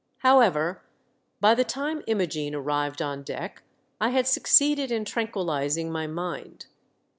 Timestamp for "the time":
1.53-2.01